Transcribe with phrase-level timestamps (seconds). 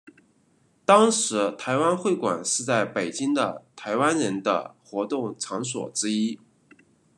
[0.83, 6.39] 当时台湾会馆是在北京的台湾人的活动场所之一。